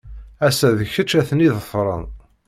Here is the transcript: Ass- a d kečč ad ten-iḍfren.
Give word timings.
Ass- 0.45 0.65
a 0.67 0.69
d 0.77 0.79
kečč 0.93 1.11
ad 1.19 1.25
ten-iḍfren. 1.29 2.03